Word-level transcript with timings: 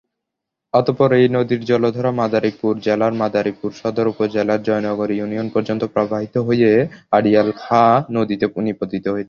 অতঃপর 0.73 1.09
এই 1.13 1.27
নদীর 1.29 1.61
জলধারা 1.65 2.11
মাদারীপুর 2.13 2.73
জেলার 2.81 3.13
মাদারীপুর 3.13 3.69
সদর 3.81 4.05
উপজেলার 4.07 4.61
জয়নগর 4.63 5.09
ইউনিয়ন 5.11 5.47
পর্যন্ত 5.53 5.83
প্রবাহিত 5.93 6.35
হয়ে 6.47 6.71
আড়িয়াল 7.11 7.49
খাঁ 7.61 7.91
নদীতে 8.17 8.45
নিপতিত 8.67 9.05
হয়েছে। 9.05 9.19